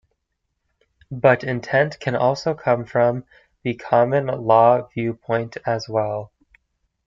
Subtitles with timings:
[1.11, 3.23] But intent can also come from
[3.61, 6.31] the common law viewpoint as well.